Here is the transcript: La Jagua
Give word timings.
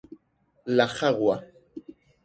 La 0.65 0.87
Jagua 0.87 1.43